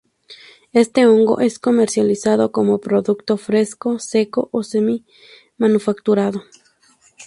Este 0.73 1.05
hongo 1.05 1.41
es 1.41 1.59
comercializado 1.59 2.51
como 2.51 2.79
producto 2.79 3.37
fresco, 3.37 3.99
seco 3.99 4.49
o 4.51 4.63
semi 4.63 5.05
manufacturado. 5.59 6.41